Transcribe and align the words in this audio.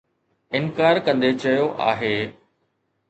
انڪار 0.57 0.95
ڪندي 1.05 1.31
چيو 1.41 1.65
آهي 1.89 2.15